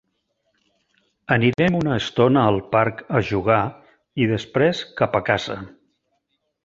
Anirem 1.35 1.77
una 1.81 1.97
estona 2.03 2.45
al 2.53 2.57
parc 2.71 3.03
a 3.19 3.21
jugar 3.29 3.61
i 4.25 4.27
després 4.33 4.83
cap 5.03 5.19
a 5.21 5.23
casa. 5.29 5.59